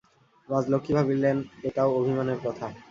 [0.49, 1.37] রাজলক্ষ্মী ভাবিলেন,
[1.63, 2.65] এটাও অভিমানের কথা।